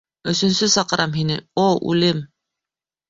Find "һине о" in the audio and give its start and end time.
1.19-1.67